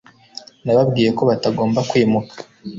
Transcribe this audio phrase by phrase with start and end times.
[0.63, 2.33] nababwiye ko batagomba kwimuka